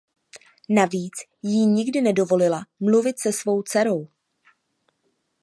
[0.69, 1.13] Navíc
[1.43, 4.07] jí nikdy nedovolila mluvit se svou dcerou.